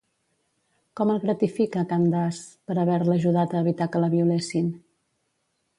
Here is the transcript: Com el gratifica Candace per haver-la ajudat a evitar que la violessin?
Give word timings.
Com 0.99 1.11
el 1.15 1.19
gratifica 1.25 1.83
Candace 1.91 2.49
per 2.71 2.79
haver-la 2.85 3.19
ajudat 3.21 3.53
a 3.59 3.63
evitar 3.67 3.89
que 3.97 4.05
la 4.07 4.13
violessin? 4.17 4.75